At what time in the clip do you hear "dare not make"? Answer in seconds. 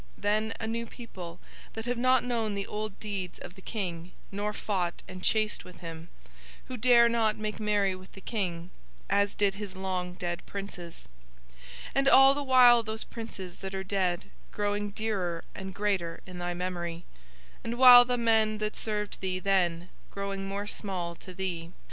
6.75-7.59